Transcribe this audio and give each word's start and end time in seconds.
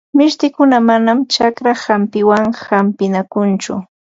Mishtikuna 0.19 0.77
manam 0.89 1.19
chakra 1.35 1.71
hampiwan 1.85 2.45
hampinakunchu. 2.67 3.73